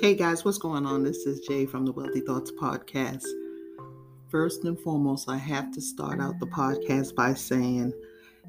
Hey 0.00 0.14
guys, 0.14 0.44
what's 0.44 0.58
going 0.58 0.86
on? 0.86 1.02
This 1.02 1.26
is 1.26 1.40
Jay 1.40 1.66
from 1.66 1.84
the 1.84 1.90
Wealthy 1.90 2.20
Thoughts 2.20 2.52
Podcast. 2.52 3.24
First 4.30 4.62
and 4.62 4.78
foremost, 4.78 5.28
I 5.28 5.36
have 5.36 5.72
to 5.72 5.80
start 5.80 6.20
out 6.20 6.38
the 6.38 6.46
podcast 6.46 7.16
by 7.16 7.34
saying 7.34 7.92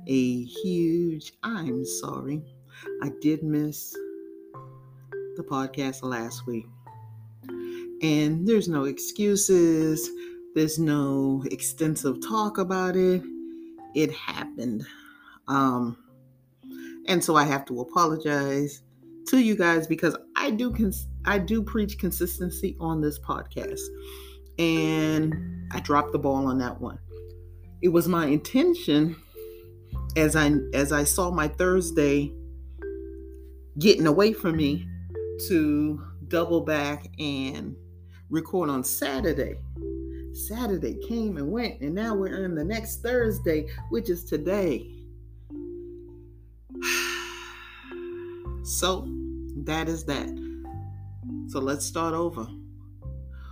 a 0.06 0.44
huge 0.44 1.34
I'm 1.42 1.84
sorry. 1.86 2.44
I 3.02 3.10
did 3.20 3.42
miss 3.42 3.94
the 5.38 5.44
podcast 5.44 6.04
last 6.04 6.46
week. 6.46 6.68
And 8.04 8.48
there's 8.48 8.70
no 8.70 8.84
excuses, 8.84 10.08
there's 10.54 10.78
no 10.78 11.44
extensive 11.50 12.22
talk 12.22 12.60
about 12.60 12.96
it. 12.96 13.24
It 13.96 14.12
happened. 14.12 14.86
Um, 15.48 15.98
and 17.08 17.24
so 17.24 17.36
I 17.36 17.46
have 17.46 17.66
to 17.66 17.82
apologize 17.82 18.84
to 19.30 19.40
you 19.40 19.56
guys 19.56 19.88
because 19.88 20.16
I 20.36 20.52
do 20.52 20.72
cons- 20.72 21.08
I 21.26 21.40
do 21.40 21.62
preach 21.62 21.98
consistency 21.98 22.76
on 22.80 23.02
this 23.02 23.20
podcast. 23.20 23.82
And 24.58 25.68
I 25.72 25.80
dropped 25.80 26.12
the 26.12 26.20
ball 26.20 26.48
on 26.48 26.58
that 26.60 26.80
one. 26.80 27.00
It 27.82 27.90
was 27.90 28.08
my 28.08 28.26
intention 28.28 29.16
as 30.16 30.36
I 30.36 30.52
as 30.74 30.92
I 30.92 31.04
saw 31.04 31.32
my 31.32 31.48
Thursday 31.48 32.34
getting 33.78 34.08
away 34.08 34.34
from 34.34 34.58
me 34.58 34.86
to 35.48 36.02
double 36.28 36.62
back 36.62 37.08
and 37.20 37.76
record 38.30 38.70
on 38.70 38.84
Saturday. 38.84 39.56
Saturday 40.34 41.00
came 41.08 41.38
and 41.38 41.52
went, 41.52 41.80
and 41.82 41.96
now 41.96 42.16
we're 42.16 42.44
in 42.46 42.56
the 42.56 42.64
next 42.64 43.02
Thursday, 43.02 43.68
which 43.90 44.10
is 44.10 44.24
today. 44.24 44.92
So 48.62 49.08
that 49.64 49.90
is 49.90 50.04
that. 50.04 50.49
So 51.50 51.60
let's 51.60 51.84
start 51.84 52.14
over. 52.14 52.48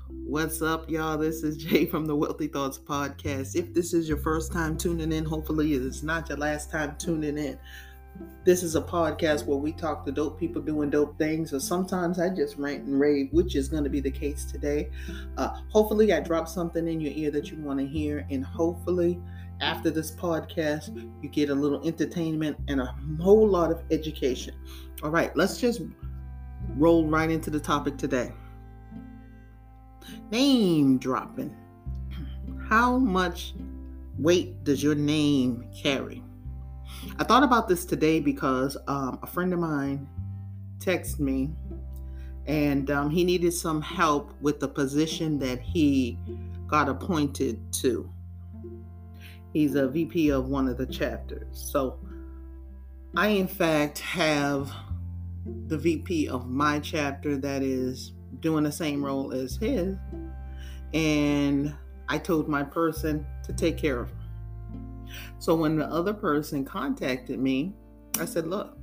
What's 0.09 0.61
up, 0.61 0.87
y'all? 0.87 1.17
This 1.17 1.41
is 1.41 1.57
Jay 1.65 1.87
from 1.87 2.05
the 2.05 2.15
Wealthy 2.15 2.45
Thoughts 2.45 2.77
Podcast. 2.77 3.55
If 3.55 3.73
this 3.73 3.91
is 3.91 4.07
your 4.07 4.19
first 4.19 4.53
time 4.53 4.77
tuning 4.77 5.11
in, 5.11 5.25
hopefully 5.25 5.73
it's 5.73 6.03
not 6.03 6.29
your 6.29 6.37
last 6.37 6.69
time 6.69 6.95
tuning 6.99 7.39
in. 7.39 7.57
This 8.45 8.61
is 8.61 8.75
a 8.75 8.81
podcast 8.83 9.47
where 9.47 9.57
we 9.57 9.71
talk 9.71 10.05
to 10.05 10.11
dope 10.11 10.39
people 10.39 10.61
doing 10.61 10.91
dope 10.91 11.17
things, 11.17 11.55
or 11.55 11.59
sometimes 11.59 12.19
I 12.19 12.29
just 12.29 12.55
rant 12.57 12.83
and 12.83 12.99
rave, 12.99 13.29
which 13.31 13.55
is 13.55 13.67
going 13.67 13.83
to 13.83 13.89
be 13.89 13.99
the 13.99 14.11
case 14.11 14.45
today. 14.45 14.91
Uh, 15.35 15.59
hopefully, 15.69 16.13
I 16.13 16.19
drop 16.19 16.47
something 16.47 16.87
in 16.87 17.01
your 17.01 17.13
ear 17.13 17.31
that 17.31 17.49
you 17.49 17.57
want 17.63 17.79
to 17.79 17.87
hear, 17.87 18.27
and 18.29 18.45
hopefully, 18.45 19.19
after 19.59 19.89
this 19.89 20.11
podcast, 20.11 20.95
you 21.23 21.29
get 21.29 21.49
a 21.49 21.55
little 21.55 21.83
entertainment 21.83 22.57
and 22.67 22.79
a 22.79 22.95
whole 23.19 23.47
lot 23.47 23.71
of 23.71 23.81
education. 23.89 24.53
All 25.01 25.09
right, 25.09 25.35
let's 25.35 25.59
just 25.59 25.81
roll 26.75 27.07
right 27.07 27.29
into 27.29 27.49
the 27.49 27.59
topic 27.59 27.97
today. 27.97 28.31
Name 30.31 30.97
dropping. 30.97 31.55
How 32.69 32.97
much 32.97 33.53
weight 34.17 34.63
does 34.63 34.83
your 34.83 34.95
name 34.95 35.69
carry? 35.75 36.23
I 37.19 37.23
thought 37.23 37.43
about 37.43 37.67
this 37.67 37.85
today 37.85 38.19
because 38.19 38.77
um, 38.87 39.19
a 39.21 39.27
friend 39.27 39.53
of 39.53 39.59
mine 39.59 40.07
texted 40.79 41.19
me 41.19 41.51
and 42.45 42.89
um, 42.91 43.09
he 43.09 43.23
needed 43.23 43.51
some 43.53 43.81
help 43.81 44.33
with 44.41 44.59
the 44.59 44.67
position 44.67 45.37
that 45.39 45.59
he 45.59 46.17
got 46.67 46.89
appointed 46.89 47.59
to. 47.73 48.09
He's 49.53 49.75
a 49.75 49.87
VP 49.87 50.29
of 50.29 50.47
one 50.49 50.67
of 50.67 50.77
the 50.77 50.85
chapters. 50.85 51.47
So 51.51 51.99
I, 53.15 53.27
in 53.27 53.47
fact, 53.47 53.99
have 53.99 54.71
the 55.67 55.77
VP 55.77 56.27
of 56.29 56.47
my 56.49 56.79
chapter 56.79 57.37
that 57.37 57.61
is 57.61 58.13
doing 58.39 58.63
the 58.63 58.71
same 58.71 59.03
role 59.03 59.33
as 59.33 59.55
his. 59.57 59.95
And 60.93 61.75
I 62.09 62.17
told 62.17 62.47
my 62.47 62.63
person 62.63 63.25
to 63.43 63.53
take 63.53 63.77
care 63.77 63.99
of 63.99 64.09
him. 64.09 64.17
So 65.39 65.55
when 65.55 65.77
the 65.77 65.85
other 65.85 66.13
person 66.13 66.65
contacted 66.65 67.39
me, 67.39 67.73
I 68.19 68.25
said, 68.25 68.47
Look, 68.47 68.77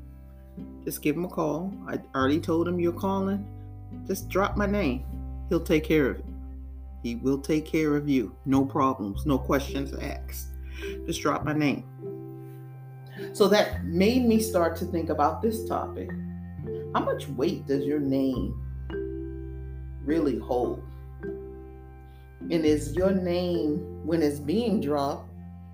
just 0.85 1.03
give 1.03 1.17
him 1.17 1.25
a 1.25 1.29
call. 1.29 1.73
I 1.89 1.99
already 2.15 2.41
told 2.41 2.69
him 2.69 2.79
you're 2.79 2.93
calling. 2.93 3.47
Just 4.07 4.29
drop 4.29 4.57
my 4.57 4.67
name. 4.67 5.05
He'll 5.49 5.61
take 5.61 5.85
care 5.85 6.11
of 6.11 6.19
it. 6.19 6.25
He 7.03 7.17
will 7.17 7.39
take 7.39 7.67
care 7.67 7.97
of 7.97 8.09
you. 8.09 8.35
No 8.47 8.65
problems, 8.65 9.27
no 9.27 9.39
questions 9.39 9.93
asked. 9.95 10.49
Just 11.07 11.21
drop 11.21 11.45
my 11.45 11.53
name. 11.53 11.85
So 13.33 13.47
that 13.49 13.85
made 13.85 14.25
me 14.25 14.41
start 14.41 14.77
to 14.77 14.87
think 14.87 15.11
about 15.11 15.43
this 15.43 15.69
topic. 15.69 16.11
How 16.95 17.01
much 17.01 17.27
weight 17.31 17.67
does 17.67 17.85
your 17.85 17.99
name 17.99 18.55
really 20.05 20.39
hold? 20.39 20.81
And 21.21 22.65
is 22.65 22.95
your 22.95 23.11
name, 23.11 24.07
when 24.07 24.23
it's 24.23 24.39
being 24.39 24.81
dropped, 24.81 25.29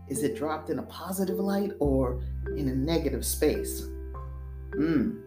is 0.08 0.22
it 0.22 0.34
dropped 0.34 0.70
in 0.70 0.78
a 0.78 0.82
positive 0.84 1.36
light 1.38 1.72
or 1.78 2.22
in 2.56 2.68
a 2.68 2.74
negative 2.74 3.26
space? 3.26 3.86
Hmm. 4.72 5.18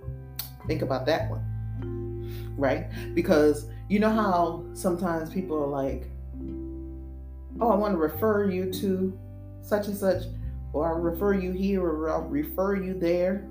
Think 0.65 0.81
about 0.81 1.05
that 1.05 1.29
one. 1.29 2.55
Right? 2.57 2.87
Because 3.13 3.67
you 3.87 3.99
know 3.99 4.09
how 4.09 4.65
sometimes 4.73 5.29
people 5.29 5.55
are 5.57 5.67
like, 5.67 6.09
oh, 7.61 7.69
I 7.69 7.75
want 7.75 7.93
to 7.93 7.99
refer 7.99 8.49
you 8.49 8.73
to 8.73 9.15
such 9.61 9.85
and 9.85 9.95
such, 9.95 10.23
or 10.73 10.87
I'll 10.87 10.99
refer 10.99 11.35
you 11.35 11.51
here, 11.51 11.85
or 11.85 12.09
I'll 12.09 12.23
refer 12.23 12.75
you 12.77 12.95
there. 12.95 13.47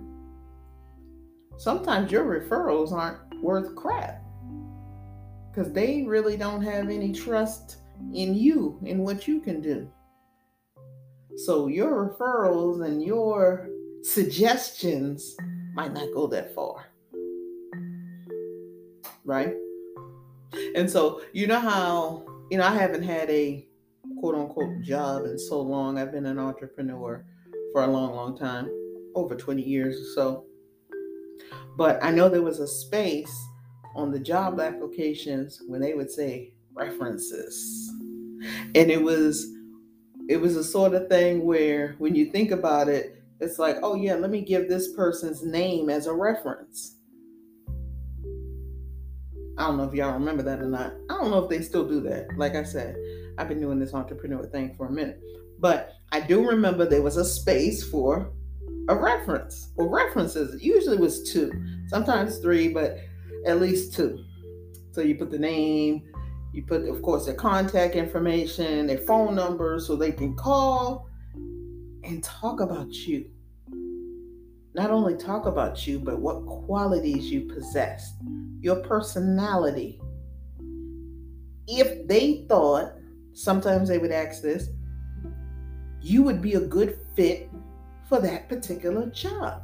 Sometimes 1.59 2.11
your 2.11 2.25
referrals 2.25 2.93
aren't 2.93 3.43
worth 3.43 3.75
crap 3.77 4.23
because 5.51 5.73
they 5.73 6.03
really 6.03 6.37
don't 6.37 6.63
have 6.63 6.89
any 6.89 7.13
trust 7.13 7.79
in 8.15 8.35
you 8.35 8.81
and 8.87 9.01
what 9.01 9.29
you 9.29 9.41
can 9.41 9.61
do. 9.61 9.91
So 11.37 11.67
your 11.67 12.09
referrals 12.09 12.85
and 12.85 13.03
your 13.03 13.69
suggestions 14.03 15.37
might 15.75 15.93
not 15.93 16.13
go 16.15 16.27
that 16.29 16.55
far. 16.55 16.87
Right? 19.25 19.55
And 20.75 20.91
so, 20.91 21.23
you 21.33 21.47
know 21.47 21.61
how, 21.61 22.25
you 22.51 22.59
know, 22.59 22.65
I 22.65 22.75
haven't 22.75 23.03
had 23.03 23.31
a 23.31 23.67
quote 24.19 24.35
unquote 24.35 24.83
job 24.83 25.25
in 25.25 25.39
so 25.39 25.61
long. 25.61 25.99
I've 25.99 26.13
been 26.13 26.27
an 26.27 26.39
entrepreneur 26.39 27.25
for 27.73 27.85
a 27.85 27.87
long, 27.87 28.15
long 28.15 28.37
time, 28.37 28.69
over 29.15 29.35
20 29.35 29.63
years 29.63 29.97
or 29.97 30.15
so. 30.15 30.47
But 31.77 32.03
I 32.03 32.11
know 32.11 32.29
there 32.29 32.43
was 32.43 32.61
a 32.61 32.67
space 32.67 33.33
on 33.95 34.11
the 34.11 34.21
job 34.21 34.61
applications 34.61 35.63
when 35.67 35.81
they 35.81 35.95
would 35.95 36.11
say 36.11 36.53
references. 36.75 37.91
And 38.75 38.91
it 38.91 39.03
was 39.03 39.47
it 40.29 40.41
was 40.41 40.57
a 40.57 40.65
sort 40.65 40.95
of 40.95 41.09
thing 41.09 41.45
where 41.45 41.97
when 41.99 42.15
you 42.15 42.27
think 42.27 42.53
about 42.53 42.89
it, 42.89 43.23
it's 43.41 43.59
like, 43.59 43.77
oh 43.83 43.95
yeah, 43.97 44.15
let 44.15 44.31
me 44.31 44.41
give 44.41 44.69
this 44.69 44.93
person's 44.95 45.45
name 45.45 45.91
as 45.91 46.07
a 46.07 46.13
reference. 46.13 46.97
I 49.59 49.67
don't 49.67 49.77
know 49.77 49.85
if 49.85 49.95
y'all 49.95 50.13
remember 50.13 50.43
that 50.45 50.61
or 50.61 50.69
not. 50.69 50.93
I 51.11 51.15
don't 51.15 51.31
know 51.31 51.43
if 51.43 51.51
they 51.51 51.61
still 51.61 51.87
do 51.87 52.01
that. 52.03 52.37
Like 52.37 52.55
I 52.55 52.63
said, 52.63 52.97
I've 53.37 53.49
been 53.49 53.61
doing 53.61 53.79
this 53.79 53.95
entrepreneur 53.95 54.47
thing 54.47 54.75
for 54.77 54.87
a 54.87 54.93
minute. 54.93 55.21
But 55.59 55.93
I 56.11 56.21
do 56.21 56.47
remember 56.47 56.85
there 56.85 57.03
was 57.03 57.17
a 57.17 57.25
space 57.25 57.83
for 57.83 58.33
a 58.89 58.97
reference 58.97 59.71
or 59.77 59.89
references. 59.89 60.55
It 60.55 60.63
usually 60.63 60.97
was 60.97 61.31
two, 61.31 61.53
sometimes 61.89 62.39
three, 62.39 62.69
but 62.69 62.99
at 63.47 63.61
least 63.61 63.95
two. 63.95 64.25
So 64.93 65.01
you 65.01 65.17
put 65.17 65.31
the 65.31 65.39
name, 65.39 66.03
you 66.53 66.63
put, 66.63 66.89
of 66.89 67.01
course, 67.03 67.27
their 67.27 67.35
contact 67.35 67.95
information, 67.95 68.87
their 68.87 68.99
phone 68.99 69.35
number, 69.35 69.79
so 69.81 69.97
they 69.97 70.13
can 70.13 70.37
call 70.37 71.09
and 72.05 72.23
talk 72.23 72.61
about 72.61 72.93
you. 72.93 73.31
Not 74.75 74.91
only 74.91 75.17
talk 75.17 75.47
about 75.47 75.87
you, 75.87 75.99
but 75.99 76.19
what 76.19 76.47
qualities 76.47 77.31
you 77.31 77.43
possess, 77.43 78.15
your 78.61 78.77
personality. 78.77 80.01
If 81.69 82.07
they 82.09 82.45
thought, 82.49 82.93
sometimes 83.33 83.89
they 83.89 83.99
would 83.99 84.11
ask 84.11 84.43
this, 84.43 84.69
you 86.01 86.23
would 86.23 86.43
be 86.43 86.55
a 86.55 86.61
good 86.61 86.99
fit 87.15 87.49
for 88.13 88.21
that 88.21 88.47
particular 88.47 89.07
job. 89.07 89.63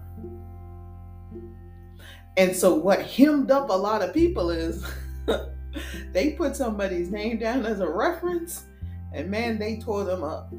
And 2.38 2.56
so, 2.56 2.74
what 2.74 3.02
hemmed 3.02 3.50
up 3.50 3.68
a 3.68 3.74
lot 3.74 4.00
of 4.00 4.14
people 4.14 4.48
is 4.48 4.86
they 6.12 6.30
put 6.30 6.56
somebody's 6.56 7.10
name 7.10 7.38
down 7.38 7.66
as 7.66 7.80
a 7.80 7.86
reference, 7.86 8.64
and 9.12 9.30
man, 9.30 9.58
they 9.58 9.78
tore 9.78 10.04
them 10.04 10.24
up. 10.24 10.50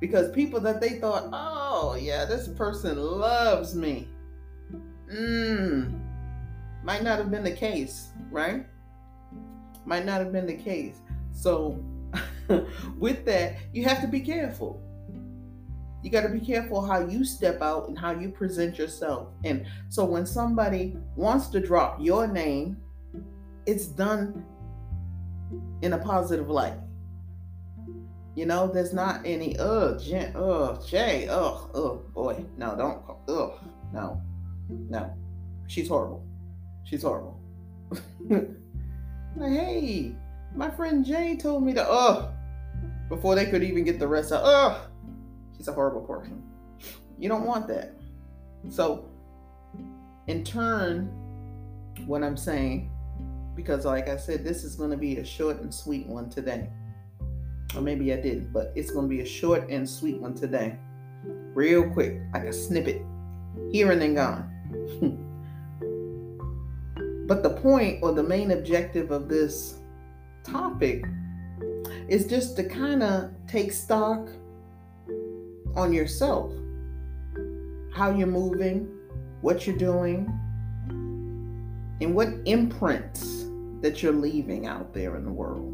Because 0.00 0.30
people 0.30 0.60
that 0.60 0.80
they 0.80 1.00
thought, 1.00 1.28
oh, 1.32 1.98
yeah, 2.00 2.24
this 2.24 2.46
person 2.46 2.98
loves 2.98 3.74
me, 3.74 4.06
mm, 5.12 5.92
might 6.84 7.02
not 7.02 7.18
have 7.18 7.32
been 7.32 7.42
the 7.42 7.50
case, 7.50 8.10
right? 8.30 8.64
Might 9.86 10.04
not 10.04 10.20
have 10.20 10.30
been 10.30 10.46
the 10.46 10.56
case. 10.56 11.00
So, 11.32 11.82
with 12.96 13.24
that, 13.24 13.56
you 13.72 13.82
have 13.82 14.00
to 14.02 14.06
be 14.06 14.20
careful. 14.20 14.85
You 16.06 16.12
got 16.12 16.22
to 16.22 16.28
be 16.28 16.38
careful 16.38 16.86
how 16.86 17.00
you 17.00 17.24
step 17.24 17.60
out 17.60 17.88
and 17.88 17.98
how 17.98 18.12
you 18.12 18.28
present 18.28 18.78
yourself. 18.78 19.30
And 19.44 19.66
so 19.88 20.04
when 20.04 20.24
somebody 20.24 20.96
wants 21.16 21.48
to 21.48 21.58
drop 21.58 21.98
your 22.00 22.28
name 22.28 22.76
it's 23.66 23.86
done 23.86 24.44
in 25.82 25.92
a 25.92 25.98
positive 25.98 26.48
light. 26.48 26.78
You 28.34 28.46
know, 28.46 28.68
there's 28.68 28.92
not 28.92 29.22
any 29.24 29.58
uh 29.58 29.98
Jen, 29.98 30.34
uh 30.36 30.80
Jay, 30.86 31.26
uh, 31.28 31.40
oh 31.74 32.02
boy, 32.14 32.44
no, 32.56 32.76
don't, 32.76 33.02
uh, 33.28 33.56
no, 33.92 34.22
no, 34.68 35.14
she's 35.66 35.88
horrible, 35.88 36.24
she's 36.84 37.02
horrible. 37.02 37.40
like, 38.28 39.52
hey, 39.52 40.14
my 40.54 40.70
friend 40.70 41.04
Jay 41.04 41.36
told 41.36 41.64
me 41.64 41.72
to 41.74 41.82
uh 41.82 42.30
before 43.08 43.34
they 43.34 43.46
could 43.46 43.62
even 43.62 43.84
get 43.84 43.98
the 43.98 44.06
rest 44.06 44.32
out. 44.32 44.44
Uh, 44.44 44.80
she's 45.66 45.72
a 45.72 45.74
horrible 45.74 46.02
person. 46.02 46.42
You 47.18 47.28
don't 47.28 47.44
want 47.44 47.66
that. 47.68 47.92
So, 48.70 49.08
in 50.28 50.44
turn, 50.44 51.06
what 52.06 52.22
I'm 52.22 52.36
saying, 52.36 52.90
because 53.56 53.84
like 53.84 54.08
I 54.08 54.16
said, 54.16 54.44
this 54.44 54.64
is 54.64 54.76
going 54.76 54.90
to 54.90 54.96
be 54.96 55.16
a 55.16 55.24
short 55.24 55.60
and 55.60 55.74
sweet 55.74 56.06
one 56.06 56.30
today 56.30 56.68
or 57.74 57.82
maybe 57.82 58.12
I 58.12 58.16
didn't, 58.16 58.52
but 58.52 58.72
it's 58.76 58.90
going 58.90 59.06
to 59.06 59.08
be 59.08 59.22
a 59.22 59.26
short 59.26 59.68
and 59.68 59.88
sweet 59.88 60.20
one 60.20 60.34
today. 60.34 60.78
Real 61.54 61.90
quick, 61.90 62.20
like 62.32 62.44
a 62.44 62.52
snippet, 62.52 63.02
here 63.72 63.90
and 63.90 64.00
then 64.00 64.14
gone. 64.14 64.48
but 67.26 67.42
the 67.42 67.50
point 67.50 67.98
or 68.02 68.12
the 68.12 68.22
main 68.22 68.52
objective 68.52 69.10
of 69.10 69.28
this 69.28 69.78
topic 70.44 71.04
is 72.08 72.26
just 72.26 72.56
to 72.56 72.64
kind 72.64 73.02
of 73.02 73.30
take 73.48 73.72
stock 73.72 74.28
on 75.76 75.92
yourself, 75.92 76.52
how 77.92 78.10
you're 78.10 78.26
moving, 78.26 78.88
what 79.42 79.66
you're 79.66 79.76
doing, 79.76 80.26
and 82.00 82.14
what 82.14 82.28
imprints 82.46 83.44
that 83.82 84.02
you're 84.02 84.12
leaving 84.12 84.66
out 84.66 84.92
there 84.92 85.16
in 85.16 85.24
the 85.24 85.32
world. 85.32 85.72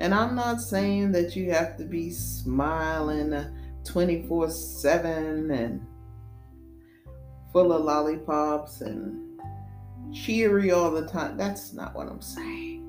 And 0.00 0.14
I'm 0.14 0.34
not 0.34 0.60
saying 0.60 1.12
that 1.12 1.36
you 1.36 1.52
have 1.52 1.76
to 1.76 1.84
be 1.84 2.10
smiling 2.10 3.46
24 3.84 4.50
7 4.50 5.50
and 5.50 5.86
full 7.52 7.72
of 7.72 7.84
lollipops 7.84 8.80
and 8.80 9.40
cheery 10.12 10.72
all 10.72 10.90
the 10.90 11.06
time. 11.06 11.36
That's 11.36 11.72
not 11.72 11.94
what 11.94 12.08
I'm 12.08 12.22
saying. 12.22 12.80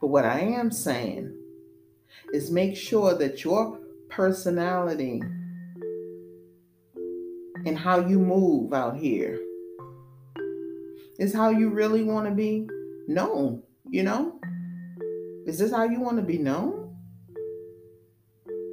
But 0.00 0.08
what 0.08 0.24
I 0.24 0.40
am 0.40 0.70
saying 0.70 1.39
is 2.32 2.50
make 2.50 2.76
sure 2.76 3.14
that 3.14 3.44
your 3.44 3.78
personality 4.08 5.22
and 7.66 7.76
how 7.76 8.00
you 8.00 8.18
move 8.18 8.72
out 8.72 8.96
here 8.96 9.38
is 11.18 11.34
how 11.34 11.50
you 11.50 11.68
really 11.68 12.02
want 12.02 12.26
to 12.26 12.34
be 12.34 12.66
known. 13.06 13.62
You 13.88 14.04
know? 14.04 14.40
Is 15.46 15.58
this 15.58 15.72
how 15.72 15.84
you 15.84 16.00
want 16.00 16.16
to 16.16 16.22
be 16.22 16.38
known? 16.38 16.96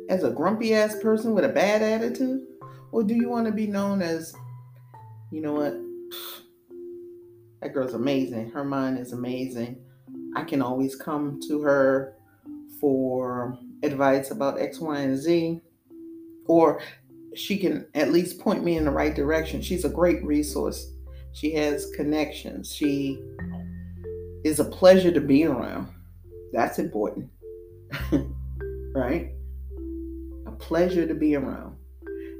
As 0.10 0.24
a 0.24 0.30
grumpy 0.30 0.74
ass 0.74 0.98
person 1.02 1.34
with 1.34 1.44
a 1.44 1.50
bad 1.50 1.82
attitude? 1.82 2.46
Or 2.92 3.04
do 3.04 3.14
you 3.14 3.30
want 3.30 3.46
to 3.48 3.52
be 3.52 3.68
known 3.68 4.02
as, 4.02 4.34
you 5.32 5.42
know 5.42 5.54
what? 5.54 5.76
That 7.62 7.74
girl's 7.74 7.94
amazing. 7.94 8.52
Her 8.52 8.64
mind 8.64 9.00
is 9.00 9.12
amazing. 9.12 9.82
I 10.36 10.44
can 10.44 10.62
always 10.62 10.96
come 10.96 11.40
to 11.48 11.62
her 11.64 12.17
for 12.80 13.58
advice 13.84 14.32
about 14.32 14.60
X, 14.60 14.80
Y, 14.80 15.00
and 15.00 15.18
Z. 15.18 15.62
Or 16.48 16.82
she 17.36 17.58
can 17.58 17.88
at 17.94 18.12
least 18.12 18.40
point 18.40 18.64
me 18.64 18.78
in 18.78 18.86
the 18.86 18.92
right 18.92 19.16
direction. 19.16 19.62
She's 19.62 19.86
a 19.86 19.90
great 19.90 20.24
resource. 20.24 20.92
She 21.34 21.54
has 21.54 21.92
connections. 21.96 22.74
She 22.74 23.22
is 24.44 24.60
a 24.60 24.66
pleasure 24.66 25.12
to 25.12 25.22
be 25.22 25.46
around. 25.46 25.94
That's 26.54 26.80
important. 26.80 27.30
right? 28.96 29.32
A 30.48 30.52
pleasure 30.52 31.08
to 31.08 31.14
be 31.14 31.36
around. 31.36 31.76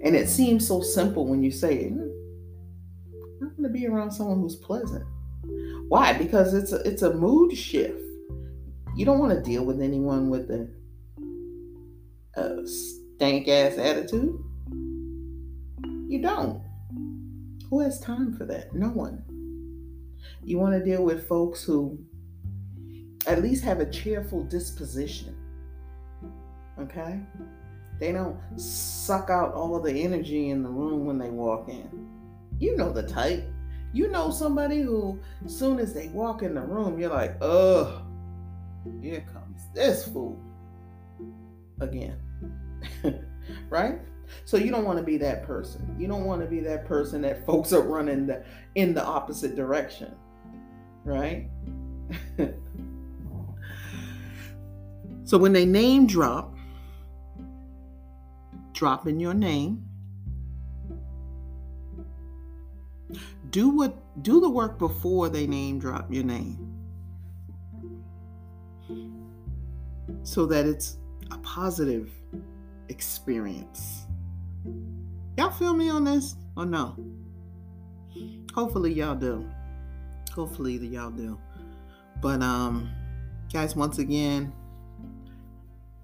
And 0.04 0.16
it 0.16 0.30
seems 0.30 0.68
so 0.68 0.82
simple 0.82 1.28
when 1.28 1.44
you 1.44 1.52
say 1.52 1.76
it. 1.76 1.92
I'm 1.92 3.50
going 3.50 3.64
to 3.64 3.70
be 3.70 3.88
around 3.88 4.12
someone 4.12 4.40
who's 4.40 4.56
pleasant. 4.56 5.06
Why? 5.88 6.14
Because 6.14 6.54
it's 6.54 6.72
a, 6.72 6.78
it's 6.78 7.02
a 7.02 7.14
mood 7.14 7.56
shift. 7.56 8.02
You 8.98 9.06
don't 9.06 9.20
want 9.20 9.32
to 9.32 9.44
deal 9.48 9.64
with 9.64 9.80
anyone 9.80 10.32
with 10.32 10.50
a, 10.50 10.68
a 12.36 12.66
stank 12.66 13.48
ass 13.48 13.78
attitude. 13.78 14.44
You 16.08 16.20
don't. 16.20 16.64
Who 17.70 17.82
has 17.82 18.00
time 18.00 18.36
for 18.36 18.46
that? 18.46 18.74
No 18.74 18.88
one. 18.88 19.24
You 20.44 20.58
want 20.58 20.74
to 20.74 20.84
deal 20.84 21.04
with 21.04 21.28
folks 21.28 21.64
who 21.64 22.00
at 23.28 23.44
least 23.44 23.64
have 23.66 23.82
a 23.82 23.86
cheerful 23.86 24.44
disposition. 24.46 25.36
Okay? 26.80 27.20
They 28.00 28.12
don't 28.12 28.40
suck 28.60 29.30
out 29.30 29.54
all 29.54 29.80
the 29.80 29.94
energy 29.94 30.50
in 30.50 30.64
the 30.64 30.70
room 30.70 31.06
when 31.06 31.20
they 31.20 31.30
walk 31.30 31.70
in. 31.70 32.10
You 32.58 32.76
know 32.76 32.92
the 32.92 33.04
type. 33.04 33.44
You 33.94 34.10
know 34.10 34.32
somebody 34.32 34.82
who, 34.82 35.20
as 35.46 35.56
soon 35.56 35.78
as 35.78 35.94
they 35.94 36.08
walk 36.08 36.42
in 36.42 36.56
the 36.56 36.62
room, 36.62 37.00
you're 37.00 37.14
like, 37.14 37.38
ugh, 37.42 38.02
here 39.02 39.26
comes 39.34 39.62
this 39.74 40.06
fool 40.06 40.40
again. 41.80 42.20
right? 43.70 44.00
So 44.46 44.58
you 44.58 44.72
don't 44.72 44.84
want 44.84 45.00
to 45.00 45.04
be 45.06 45.18
that 45.18 45.44
person. 45.44 45.96
You 45.98 46.08
don't 46.08 46.26
want 46.26 46.42
to 46.42 46.48
be 46.48 46.60
that 46.62 46.86
person 46.86 47.22
that 47.22 47.46
folks 47.46 47.72
are 47.74 47.82
running 47.82 48.28
the, 48.28 48.44
in 48.76 48.94
the 48.94 49.04
opposite 49.04 49.56
direction 49.56 50.14
right? 51.08 51.48
so 55.24 55.38
when 55.38 55.54
they 55.54 55.66
name 55.66 56.06
drop, 56.06 56.54
drop 58.74 59.08
in 59.08 59.20
your 59.20 59.34
name. 59.34 59.84
Do 63.50 63.70
what 63.70 63.96
do 64.22 64.42
the 64.42 64.50
work 64.50 64.78
before 64.78 65.30
they 65.30 65.48
name 65.48 65.80
drop 65.80 66.12
your 66.12 66.26
name. 66.26 66.77
So 70.24 70.46
that 70.48 70.66
it's 70.66 70.98
a 71.32 71.38
positive 71.40 72.10
experience. 72.90 74.06
Y'all 75.38 75.52
feel 75.52 75.74
me 75.74 75.90
on 75.90 76.04
this 76.04 76.36
or 76.56 76.66
no? 76.66 76.96
Hopefully 78.54 78.92
y'all 78.94 79.16
do. 79.16 79.48
Hopefully 80.34 80.78
y'all 80.78 81.12
do. 81.12 81.40
But 82.22 82.42
um 82.42 82.90
guys, 83.52 83.76
once 83.76 84.00
again, 84.00 84.52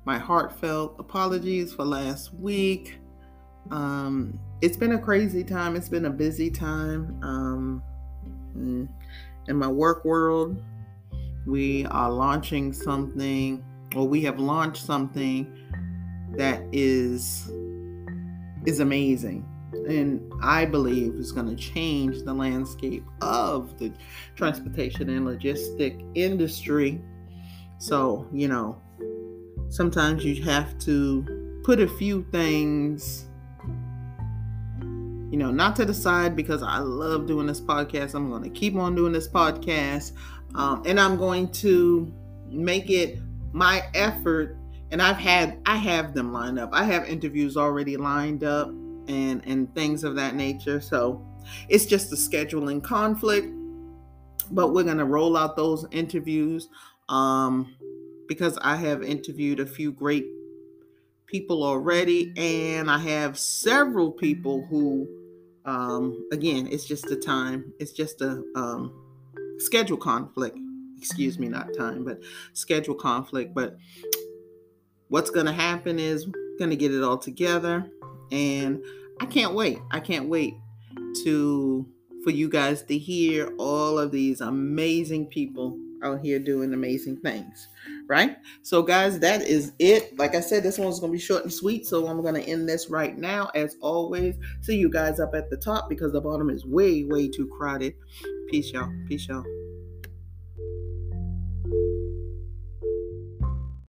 my 0.05 0.17
heartfelt 0.17 0.95
apologies 0.99 1.73
for 1.73 1.83
last 1.83 2.33
week. 2.33 2.99
Um 3.71 4.39
it's 4.61 4.77
been 4.77 4.93
a 4.93 4.99
crazy 4.99 5.43
time. 5.43 5.75
It's 5.75 5.89
been 5.89 6.05
a 6.05 6.11
busy 6.11 6.49
time. 6.49 7.19
Um 7.23 7.83
in 9.47 9.55
my 9.55 9.67
work 9.67 10.05
world, 10.05 10.61
we 11.45 11.85
are 11.87 12.11
launching 12.11 12.71
something 12.71 13.63
or 13.95 14.07
we 14.07 14.21
have 14.21 14.39
launched 14.39 14.85
something 14.85 15.51
that 16.35 16.61
is 16.71 17.49
is 18.65 18.79
amazing 18.79 19.45
and 19.87 20.31
I 20.41 20.65
believe 20.65 21.15
is 21.15 21.31
going 21.31 21.47
to 21.47 21.55
change 21.55 22.23
the 22.23 22.33
landscape 22.33 23.03
of 23.21 23.77
the 23.79 23.91
transportation 24.35 25.09
and 25.09 25.27
logistic 25.27 26.05
industry. 26.15 27.01
So, 27.79 28.27
you 28.31 28.47
know, 28.47 28.81
sometimes 29.69 30.23
you 30.23 30.41
have 30.43 30.77
to 30.79 31.61
put 31.63 31.79
a 31.79 31.87
few 31.87 32.25
things, 32.31 33.25
you 35.31 35.37
know, 35.37 35.51
not 35.51 35.75
to 35.77 35.85
the 35.85 35.93
side 35.93 36.35
because 36.35 36.63
I 36.63 36.77
love 36.77 37.27
doing 37.27 37.47
this 37.47 37.61
podcast. 37.61 38.13
I'm 38.13 38.29
going 38.29 38.43
to 38.43 38.49
keep 38.49 38.75
on 38.75 38.95
doing 38.95 39.11
this 39.11 39.27
podcast. 39.27 40.13
Um, 40.55 40.83
and 40.85 40.99
I'm 40.99 41.17
going 41.17 41.51
to 41.53 42.13
make 42.47 42.89
it 42.89 43.17
my 43.53 43.83
effort 43.93 44.57
and 44.91 45.01
I've 45.01 45.17
had 45.17 45.59
I 45.65 45.77
have 45.77 46.13
them 46.13 46.31
lined 46.31 46.59
up. 46.59 46.69
I 46.71 46.83
have 46.83 47.05
interviews 47.05 47.57
already 47.57 47.97
lined 47.97 48.43
up 48.43 48.67
and 48.67 49.41
and 49.45 49.73
things 49.73 50.03
of 50.03 50.15
that 50.15 50.35
nature. 50.35 50.81
So 50.81 51.25
it's 51.67 51.85
just 51.85 52.11
a 52.13 52.15
scheduling 52.15 52.83
conflict, 52.83 53.47
but 54.51 54.73
we're 54.73 54.83
gonna 54.83 55.05
roll 55.05 55.35
out 55.35 55.55
those 55.55 55.85
interviews 55.91 56.69
um, 57.09 57.75
because 58.27 58.57
I 58.61 58.75
have 58.75 59.03
interviewed 59.03 59.59
a 59.59 59.65
few 59.65 59.91
great 59.91 60.25
people 61.25 61.63
already, 61.63 62.31
and 62.37 62.89
I 62.89 62.99
have 62.99 63.37
several 63.37 64.11
people 64.11 64.65
who, 64.69 65.07
um, 65.65 66.27
again, 66.31 66.67
it's 66.71 66.85
just 66.85 67.09
a 67.09 67.15
time, 67.15 67.73
it's 67.79 67.91
just 67.91 68.21
a 68.21 68.43
um, 68.55 68.93
schedule 69.57 69.97
conflict. 69.97 70.57
Excuse 71.03 71.37
me, 71.37 71.49
not 71.49 71.67
time, 71.77 72.05
but 72.05 72.21
schedule 72.53 72.95
conflict. 72.95 73.53
But 73.53 73.77
what's 75.09 75.29
going 75.29 75.45
to 75.47 75.51
happen 75.51 75.99
is 75.99 76.25
going 76.57 76.69
to 76.69 76.77
get 76.77 76.93
it 76.93 77.03
all 77.03 77.17
together 77.17 77.85
and 78.31 78.81
I 79.19 79.25
can't 79.25 79.53
wait. 79.53 79.79
I 79.91 79.99
can't 79.99 80.29
wait 80.29 80.55
to 81.25 81.85
for 82.23 82.29
you 82.29 82.47
guys 82.47 82.83
to 82.83 82.97
hear 82.97 83.53
all 83.57 83.99
of 83.99 84.13
these 84.13 84.39
amazing 84.39 85.25
people 85.25 85.77
out 86.03 86.21
here 86.21 86.39
doing 86.39 86.73
amazing 86.73 87.17
things, 87.17 87.67
right? 88.07 88.37
So, 88.61 88.81
guys, 88.81 89.19
that 89.19 89.41
is 89.41 89.73
it. 89.79 90.17
Like 90.17 90.35
I 90.35 90.39
said, 90.39 90.63
this 90.63 90.77
one's 90.77 91.01
going 91.01 91.11
to 91.11 91.17
be 91.17 91.21
short 91.21 91.43
and 91.43 91.51
sweet. 91.51 91.85
So, 91.85 92.07
I'm 92.07 92.21
going 92.21 92.35
to 92.35 92.49
end 92.49 92.67
this 92.67 92.89
right 92.89 93.17
now. 93.17 93.49
As 93.55 93.75
always, 93.81 94.35
see 94.61 94.77
you 94.77 94.89
guys 94.89 95.19
up 95.19 95.35
at 95.35 95.49
the 95.49 95.57
top 95.57 95.89
because 95.89 96.13
the 96.13 96.21
bottom 96.21 96.49
is 96.49 96.65
way, 96.65 97.03
way 97.03 97.27
too 97.27 97.47
crowded. 97.47 97.93
Peace, 98.49 98.71
y'all. 98.71 98.91
Peace, 99.07 99.27
y'all. 99.27 99.43